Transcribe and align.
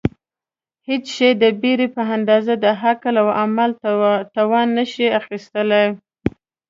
هېڅ 0.89 1.05
شی 1.15 1.29
د 1.43 1.43
بېرې 1.61 1.87
په 1.95 2.01
اندازه 2.15 2.53
د 2.63 2.65
عقل 2.81 3.15
او 3.21 3.27
عمل 3.41 3.71
توان 4.35 4.67
نشي 4.77 5.07
اخیستلای. 5.19 5.87